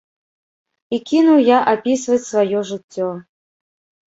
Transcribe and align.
І 0.95 0.99
кінуў 1.09 1.43
я 1.49 1.59
апісваць 1.73 2.19
сваё 2.31 2.65
жыццё. 2.71 3.09